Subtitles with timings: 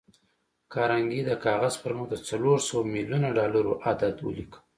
[0.73, 4.57] کارنګي د کاغذ پر مخ د څلور سوه ميليونه ډالر عدد وليکه.